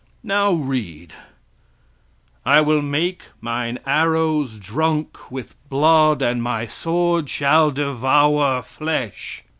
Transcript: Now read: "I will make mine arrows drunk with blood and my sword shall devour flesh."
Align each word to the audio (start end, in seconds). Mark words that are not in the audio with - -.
Now 0.23 0.53
read: 0.53 1.13
"I 2.43 2.59
will 2.59 2.81
make 2.81 3.21
mine 3.39 3.77
arrows 3.85 4.55
drunk 4.57 5.29
with 5.29 5.53
blood 5.69 6.23
and 6.23 6.41
my 6.41 6.65
sword 6.65 7.29
shall 7.29 7.69
devour 7.69 8.63
flesh." 8.63 9.43